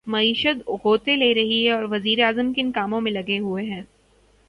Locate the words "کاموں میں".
2.71-3.11